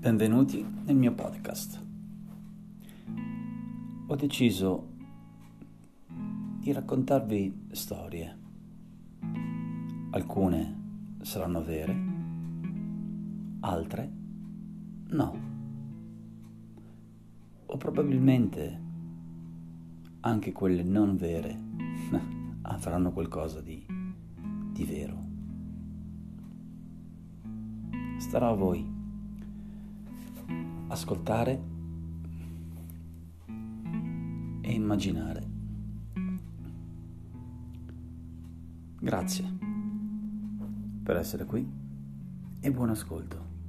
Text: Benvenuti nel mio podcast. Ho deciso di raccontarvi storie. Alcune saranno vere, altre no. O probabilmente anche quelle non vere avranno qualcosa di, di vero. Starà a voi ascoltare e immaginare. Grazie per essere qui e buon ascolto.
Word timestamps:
Benvenuti 0.00 0.66
nel 0.86 0.96
mio 0.96 1.12
podcast. 1.12 1.78
Ho 4.06 4.16
deciso 4.16 4.88
di 6.58 6.72
raccontarvi 6.72 7.66
storie. 7.72 8.38
Alcune 10.12 11.16
saranno 11.20 11.62
vere, 11.62 11.94
altre 13.60 14.12
no. 15.08 15.38
O 17.66 17.76
probabilmente 17.76 18.80
anche 20.20 20.52
quelle 20.52 20.82
non 20.82 21.18
vere 21.18 21.60
avranno 22.62 23.12
qualcosa 23.12 23.60
di, 23.60 23.84
di 24.72 24.84
vero. 24.86 25.24
Starà 28.16 28.48
a 28.48 28.54
voi 28.54 28.99
ascoltare 30.90 31.62
e 34.60 34.72
immaginare. 34.72 35.48
Grazie 39.00 39.58
per 41.02 41.16
essere 41.16 41.44
qui 41.44 41.66
e 42.60 42.70
buon 42.70 42.90
ascolto. 42.90 43.59